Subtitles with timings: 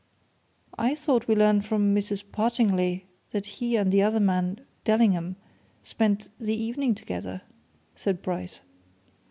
[0.79, 2.23] "I thought we learned from Mrs.
[2.23, 5.35] Partingley that he and the other man, Dellingham,
[5.83, 7.43] spent the evening together?"
[7.95, 8.61] said Bryce.